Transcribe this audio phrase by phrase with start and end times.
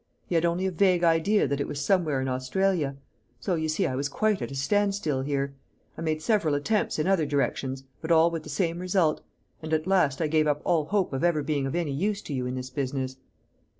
[0.25, 2.97] He had only a vague idea that it was somewhere in Australia.
[3.39, 5.53] So, you see, I was quite at a standstill here.
[5.95, 9.21] I made several attempts in other directions, but all with the same result;
[9.61, 12.33] and at last I gave up all hope of ever being of any use to
[12.33, 13.17] you in this business."